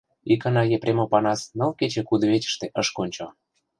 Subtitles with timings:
[0.33, 3.25] Икана Епрем Опанас ныл кече кудывечыште ыш кончо.